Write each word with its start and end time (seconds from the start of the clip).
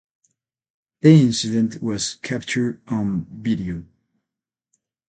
The 1.01 1.11
incident 1.21 1.79
was 1.83 2.15
captured 2.15 2.81
on 2.87 3.27
video. 3.31 3.83